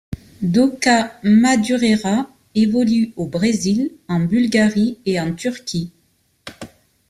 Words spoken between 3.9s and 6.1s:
en Bulgarie et en Turquie.